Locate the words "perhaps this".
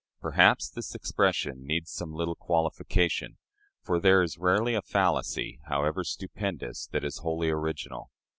0.19-0.95